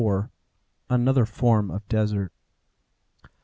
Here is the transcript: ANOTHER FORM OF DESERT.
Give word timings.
ANOTHER 0.89 1.27
FORM 1.27 1.69
OF 1.69 1.87
DESERT. 1.87 2.33